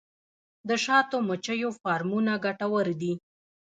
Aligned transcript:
د 0.67 0.69
شاتو 0.83 1.17
مچیو 1.27 1.69
فارمونه 1.81 2.31
ګټور 2.45 2.87
دي 3.01 3.13